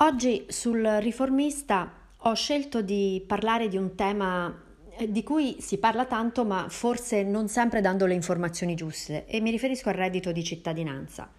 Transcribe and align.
Oggi 0.00 0.44
sul 0.48 0.82
riformista 1.00 1.90
ho 2.18 2.34
scelto 2.34 2.82
di 2.82 3.24
parlare 3.26 3.68
di 3.68 3.78
un 3.78 3.94
tema 3.94 4.54
eh, 4.90 5.10
di 5.10 5.22
cui 5.22 5.56
si 5.60 5.78
parla 5.78 6.04
tanto 6.04 6.44
ma 6.44 6.66
forse 6.68 7.22
non 7.22 7.48
sempre 7.48 7.80
dando 7.80 8.04
le 8.04 8.12
informazioni 8.12 8.74
giuste 8.74 9.24
e 9.24 9.40
mi 9.40 9.50
riferisco 9.50 9.88
al 9.88 9.94
reddito 9.94 10.32
di 10.32 10.44
cittadinanza. 10.44 11.32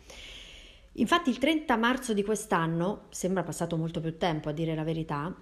Infatti 0.94 1.30
il 1.30 1.38
30 1.38 1.78
marzo 1.78 2.14
di 2.14 2.24
quest'anno, 2.24 3.04
sembra 3.10 3.44
passato 3.44 3.78
molto 3.78 4.00
più 4.02 4.18
tempo 4.18 4.50
a 4.50 4.54
dire 4.54 4.74
la 4.74 4.84
verità, 4.84 5.36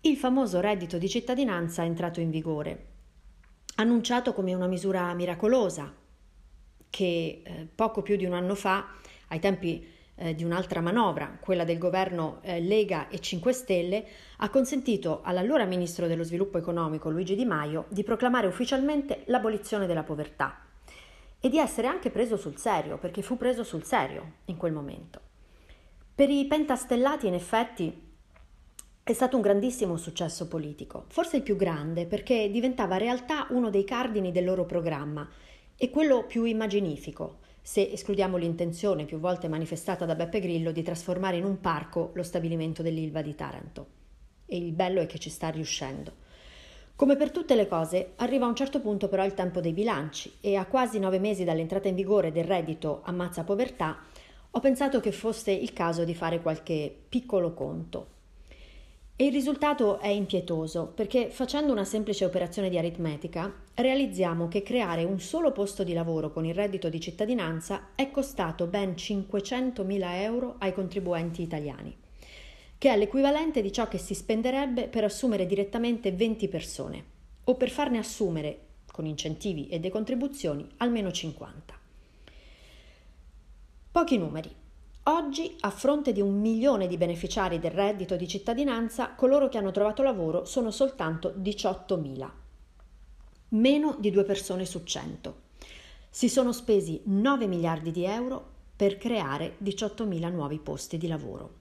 il 0.00 0.16
famoso 0.16 0.58
reddito 0.58 0.98
di 0.98 1.08
cittadinanza 1.08 1.84
è 1.84 1.86
entrato 1.86 2.18
in 2.18 2.30
vigore, 2.30 2.86
annunciato 3.76 4.32
come 4.32 4.54
una 4.54 4.66
misura 4.66 5.14
miracolosa 5.14 5.94
che 6.90 7.42
eh, 7.44 7.68
poco 7.72 8.02
più 8.02 8.16
di 8.16 8.24
un 8.24 8.32
anno 8.32 8.56
fa, 8.56 8.92
ai 9.28 9.38
tempi 9.38 9.94
eh, 10.16 10.34
di 10.34 10.44
un'altra 10.44 10.80
manovra, 10.80 11.38
quella 11.40 11.64
del 11.64 11.78
governo 11.78 12.38
eh, 12.42 12.60
Lega 12.60 13.08
e 13.08 13.20
5 13.20 13.52
Stelle, 13.52 14.04
ha 14.38 14.50
consentito 14.50 15.20
all'allora 15.22 15.64
ministro 15.64 16.06
dello 16.06 16.24
sviluppo 16.24 16.58
economico 16.58 17.10
Luigi 17.10 17.34
Di 17.34 17.44
Maio 17.44 17.86
di 17.88 18.02
proclamare 18.02 18.46
ufficialmente 18.46 19.22
l'abolizione 19.26 19.86
della 19.86 20.02
povertà 20.02 20.60
e 21.38 21.48
di 21.48 21.58
essere 21.58 21.86
anche 21.86 22.10
preso 22.10 22.36
sul 22.36 22.56
serio, 22.56 22.98
perché 22.98 23.22
fu 23.22 23.36
preso 23.36 23.62
sul 23.62 23.84
serio 23.84 24.32
in 24.46 24.56
quel 24.56 24.72
momento. 24.72 25.20
Per 26.14 26.30
i 26.30 26.46
pentastellati, 26.46 27.26
in 27.26 27.34
effetti, 27.34 28.04
è 29.02 29.12
stato 29.12 29.36
un 29.36 29.42
grandissimo 29.42 29.96
successo 29.96 30.48
politico, 30.48 31.04
forse 31.08 31.36
il 31.36 31.42
più 31.42 31.54
grande 31.54 32.06
perché 32.06 32.50
diventava 32.50 32.96
realtà 32.96 33.46
uno 33.50 33.70
dei 33.70 33.84
cardini 33.84 34.32
del 34.32 34.44
loro 34.44 34.64
programma 34.64 35.28
e 35.76 35.90
quello 35.90 36.24
più 36.24 36.42
immaginifico, 36.42 37.38
se 37.66 37.90
escludiamo 37.90 38.36
l'intenzione 38.36 39.06
più 39.06 39.18
volte 39.18 39.48
manifestata 39.48 40.04
da 40.04 40.14
Beppe 40.14 40.38
Grillo 40.38 40.70
di 40.70 40.84
trasformare 40.84 41.38
in 41.38 41.44
un 41.44 41.58
parco 41.58 42.12
lo 42.14 42.22
stabilimento 42.22 42.80
dell'Ilva 42.80 43.22
di 43.22 43.34
Taranto. 43.34 43.86
E 44.46 44.56
il 44.56 44.70
bello 44.70 45.00
è 45.00 45.06
che 45.06 45.18
ci 45.18 45.30
sta 45.30 45.48
riuscendo. 45.48 46.12
Come 46.94 47.16
per 47.16 47.32
tutte 47.32 47.56
le 47.56 47.66
cose, 47.66 48.12
arriva 48.18 48.44
a 48.46 48.50
un 48.50 48.54
certo 48.54 48.78
punto 48.78 49.08
però 49.08 49.24
il 49.24 49.34
tempo 49.34 49.60
dei 49.60 49.72
bilanci 49.72 50.34
e 50.40 50.54
a 50.54 50.66
quasi 50.66 51.00
nove 51.00 51.18
mesi 51.18 51.42
dall'entrata 51.42 51.88
in 51.88 51.96
vigore 51.96 52.30
del 52.30 52.44
reddito 52.44 53.00
ammazza 53.02 53.42
povertà, 53.42 53.98
ho 54.48 54.60
pensato 54.60 55.00
che 55.00 55.10
fosse 55.10 55.50
il 55.50 55.72
caso 55.72 56.04
di 56.04 56.14
fare 56.14 56.40
qualche 56.40 56.96
piccolo 57.08 57.52
conto. 57.52 58.14
E 59.18 59.24
il 59.24 59.32
risultato 59.32 59.98
è 59.98 60.08
impietoso 60.08 60.92
perché 60.94 61.30
facendo 61.30 61.72
una 61.72 61.86
semplice 61.86 62.26
operazione 62.26 62.68
di 62.68 62.76
aritmetica 62.76 63.50
realizziamo 63.74 64.46
che 64.46 64.62
creare 64.62 65.04
un 65.04 65.20
solo 65.20 65.52
posto 65.52 65.84
di 65.84 65.94
lavoro 65.94 66.30
con 66.30 66.44
il 66.44 66.52
reddito 66.52 66.90
di 66.90 67.00
cittadinanza 67.00 67.92
è 67.94 68.10
costato 68.10 68.66
ben 68.66 68.90
500.000 68.90 70.20
euro 70.20 70.56
ai 70.58 70.74
contribuenti 70.74 71.40
italiani, 71.40 71.96
che 72.76 72.92
è 72.92 72.96
l'equivalente 72.98 73.62
di 73.62 73.72
ciò 73.72 73.88
che 73.88 73.96
si 73.96 74.12
spenderebbe 74.12 74.86
per 74.88 75.04
assumere 75.04 75.46
direttamente 75.46 76.12
20 76.12 76.48
persone 76.48 77.04
o 77.44 77.54
per 77.54 77.70
farne 77.70 77.96
assumere, 77.96 78.58
con 78.92 79.06
incentivi 79.06 79.68
e 79.68 79.80
decontribuzioni, 79.80 80.68
almeno 80.76 81.10
50. 81.10 81.78
Pochi 83.92 84.18
numeri. 84.18 84.64
Oggi, 85.08 85.54
a 85.60 85.70
fronte 85.70 86.12
di 86.12 86.20
un 86.20 86.40
milione 86.40 86.88
di 86.88 86.96
beneficiari 86.96 87.60
del 87.60 87.70
reddito 87.70 88.16
di 88.16 88.26
cittadinanza, 88.26 89.14
coloro 89.14 89.48
che 89.48 89.56
hanno 89.56 89.70
trovato 89.70 90.02
lavoro 90.02 90.44
sono 90.44 90.72
soltanto 90.72 91.32
18.000, 91.38 92.28
meno 93.50 93.94
di 94.00 94.10
due 94.10 94.24
persone 94.24 94.64
su 94.64 94.82
100. 94.82 95.42
Si 96.10 96.28
sono 96.28 96.50
spesi 96.50 97.02
9 97.04 97.46
miliardi 97.46 97.92
di 97.92 98.04
euro 98.04 98.54
per 98.74 98.98
creare 98.98 99.56
18.000 99.62 100.32
nuovi 100.32 100.58
posti 100.58 100.98
di 100.98 101.06
lavoro. 101.06 101.54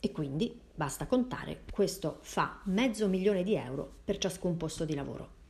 E 0.00 0.10
quindi, 0.10 0.60
basta 0.74 1.06
contare, 1.06 1.62
questo 1.70 2.18
fa 2.22 2.60
mezzo 2.64 3.06
milione 3.06 3.44
di 3.44 3.54
euro 3.54 3.88
per 4.04 4.18
ciascun 4.18 4.56
posto 4.56 4.84
di 4.84 4.96
lavoro. 4.96 5.43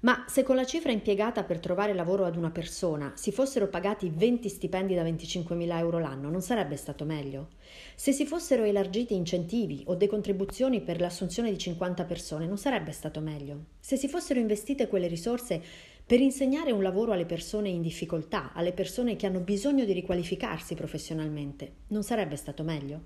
Ma 0.00 0.26
se 0.28 0.44
con 0.44 0.54
la 0.54 0.64
cifra 0.64 0.92
impiegata 0.92 1.42
per 1.42 1.58
trovare 1.58 1.92
lavoro 1.92 2.24
ad 2.24 2.36
una 2.36 2.52
persona 2.52 3.14
si 3.16 3.32
fossero 3.32 3.66
pagati 3.66 4.12
20 4.14 4.48
stipendi 4.48 4.94
da 4.94 5.02
25.000 5.02 5.76
euro 5.76 5.98
l'anno, 5.98 6.30
non 6.30 6.40
sarebbe 6.40 6.76
stato 6.76 7.04
meglio? 7.04 7.48
Se 7.96 8.12
si 8.12 8.24
fossero 8.24 8.62
elargiti 8.62 9.16
incentivi 9.16 9.82
o 9.86 9.96
decontribuzioni 9.96 10.82
per 10.82 11.00
l'assunzione 11.00 11.50
di 11.50 11.58
50 11.58 12.04
persone, 12.04 12.46
non 12.46 12.58
sarebbe 12.58 12.92
stato 12.92 13.18
meglio? 13.18 13.64
Se 13.80 13.96
si 13.96 14.06
fossero 14.06 14.38
investite 14.38 14.86
quelle 14.86 15.08
risorse 15.08 15.60
per 16.06 16.20
insegnare 16.20 16.70
un 16.70 16.84
lavoro 16.84 17.10
alle 17.10 17.26
persone 17.26 17.68
in 17.68 17.82
difficoltà, 17.82 18.52
alle 18.52 18.72
persone 18.72 19.16
che 19.16 19.26
hanno 19.26 19.40
bisogno 19.40 19.84
di 19.84 19.92
riqualificarsi 19.92 20.76
professionalmente, 20.76 21.72
non 21.88 22.04
sarebbe 22.04 22.36
stato 22.36 22.62
meglio? 22.62 23.00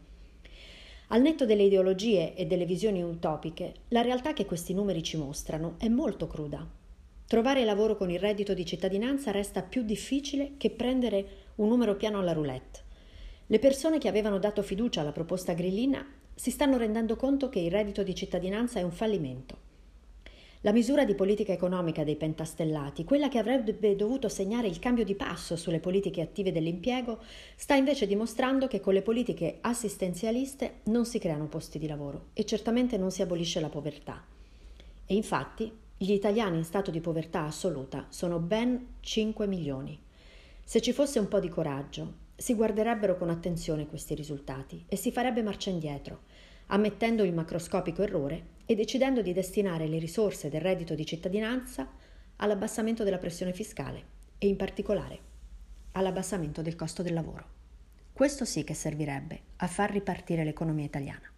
Al 1.08 1.22
netto 1.22 1.46
delle 1.46 1.62
ideologie 1.62 2.34
e 2.34 2.44
delle 2.44 2.66
visioni 2.66 3.02
utopiche, 3.02 3.76
la 3.88 4.02
realtà 4.02 4.34
che 4.34 4.44
questi 4.44 4.74
numeri 4.74 5.02
ci 5.02 5.16
mostrano 5.16 5.76
è 5.78 5.88
molto 5.88 6.26
cruda. 6.26 6.80
Trovare 7.32 7.64
lavoro 7.64 7.96
con 7.96 8.10
il 8.10 8.18
reddito 8.18 8.52
di 8.52 8.66
cittadinanza 8.66 9.30
resta 9.30 9.62
più 9.62 9.84
difficile 9.84 10.52
che 10.58 10.68
prendere 10.68 11.26
un 11.54 11.68
numero 11.68 11.96
piano 11.96 12.18
alla 12.18 12.34
roulette. 12.34 12.80
Le 13.46 13.58
persone 13.58 13.96
che 13.96 14.06
avevano 14.06 14.38
dato 14.38 14.60
fiducia 14.60 15.00
alla 15.00 15.12
proposta 15.12 15.54
grillina 15.54 16.06
si 16.34 16.50
stanno 16.50 16.76
rendendo 16.76 17.16
conto 17.16 17.48
che 17.48 17.58
il 17.58 17.70
reddito 17.70 18.02
di 18.02 18.14
cittadinanza 18.14 18.80
è 18.80 18.82
un 18.82 18.92
fallimento. 18.92 19.56
La 20.60 20.72
misura 20.72 21.06
di 21.06 21.14
politica 21.14 21.54
economica 21.54 22.04
dei 22.04 22.16
pentastellati, 22.16 23.04
quella 23.04 23.30
che 23.30 23.38
avrebbe 23.38 23.96
dovuto 23.96 24.28
segnare 24.28 24.66
il 24.66 24.78
cambio 24.78 25.04
di 25.04 25.14
passo 25.14 25.56
sulle 25.56 25.80
politiche 25.80 26.20
attive 26.20 26.52
dell'impiego, 26.52 27.18
sta 27.56 27.74
invece 27.74 28.06
dimostrando 28.06 28.68
che 28.68 28.80
con 28.80 28.92
le 28.92 29.00
politiche 29.00 29.56
assistenzialiste 29.62 30.80
non 30.84 31.06
si 31.06 31.18
creano 31.18 31.46
posti 31.46 31.78
di 31.78 31.86
lavoro 31.86 32.26
e 32.34 32.44
certamente 32.44 32.98
non 32.98 33.10
si 33.10 33.22
abolisce 33.22 33.58
la 33.58 33.70
povertà. 33.70 34.22
E 35.06 35.14
infatti 35.14 35.80
gli 36.02 36.10
italiani 36.10 36.56
in 36.56 36.64
stato 36.64 36.90
di 36.90 37.00
povertà 37.00 37.44
assoluta 37.44 38.06
sono 38.08 38.40
ben 38.40 38.94
5 38.98 39.46
milioni. 39.46 39.96
Se 40.64 40.80
ci 40.80 40.92
fosse 40.92 41.20
un 41.20 41.28
po' 41.28 41.38
di 41.38 41.48
coraggio, 41.48 42.14
si 42.34 42.54
guarderebbero 42.54 43.16
con 43.16 43.30
attenzione 43.30 43.86
questi 43.86 44.16
risultati 44.16 44.84
e 44.88 44.96
si 44.96 45.12
farebbe 45.12 45.44
marcia 45.44 45.70
indietro, 45.70 46.22
ammettendo 46.66 47.22
il 47.22 47.32
macroscopico 47.32 48.02
errore 48.02 48.46
e 48.66 48.74
decidendo 48.74 49.22
di 49.22 49.32
destinare 49.32 49.86
le 49.86 50.00
risorse 50.00 50.48
del 50.48 50.60
reddito 50.60 50.96
di 50.96 51.06
cittadinanza 51.06 51.88
all'abbassamento 52.36 53.04
della 53.04 53.18
pressione 53.18 53.52
fiscale 53.52 54.04
e 54.38 54.48
in 54.48 54.56
particolare 54.56 55.20
all'abbassamento 55.92 56.62
del 56.62 56.74
costo 56.74 57.04
del 57.04 57.14
lavoro. 57.14 57.46
Questo 58.12 58.44
sì 58.44 58.64
che 58.64 58.74
servirebbe 58.74 59.40
a 59.58 59.68
far 59.68 59.92
ripartire 59.92 60.42
l'economia 60.42 60.84
italiana. 60.84 61.31